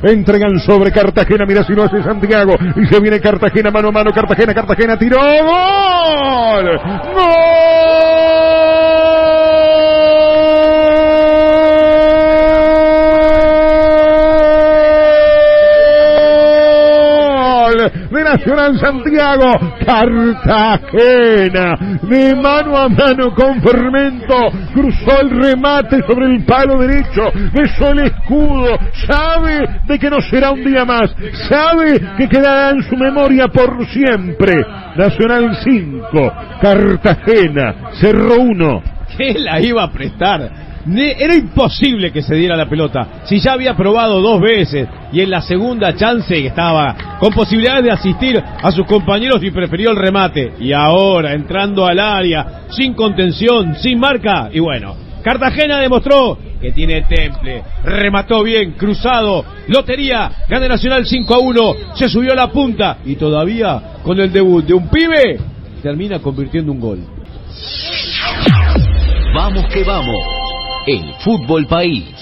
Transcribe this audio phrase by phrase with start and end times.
[0.00, 2.52] Entregan sobre Cartagena, mira si lo hace Santiago.
[2.76, 5.18] Y se viene Cartagena mano a mano, Cartagena, Cartagena, tiró.
[5.18, 6.80] ¡Gol!
[18.10, 19.52] De Nacional Santiago,
[19.84, 24.34] Cartagena, de mano a mano con Fermento,
[24.72, 30.52] cruzó el remate sobre el palo derecho, besó el escudo, sabe de que no será
[30.52, 31.14] un día más,
[31.50, 34.64] sabe que quedará en su memoria por siempre.
[34.96, 36.32] Nacional 5,
[36.62, 38.82] Cartagena, Cerro 1.
[39.18, 40.50] ¿Qué la iba a prestar?
[40.96, 43.22] Era imposible que se diera la pelota.
[43.24, 47.90] Si ya había probado dos veces y en la segunda chance estaba con posibilidades de
[47.90, 50.54] asistir a sus compañeros y prefirió el remate.
[50.60, 54.48] Y ahora entrando al área, sin contención, sin marca.
[54.52, 61.38] Y bueno, Cartagena demostró que tiene temple, remató bien, cruzado, lotería, gana Nacional 5 a
[61.38, 65.38] 1, se subió a la punta y todavía con el debut de un pibe
[65.82, 67.00] termina convirtiendo un gol.
[69.34, 70.37] Vamos que vamos.
[70.86, 72.14] El Fútbol País.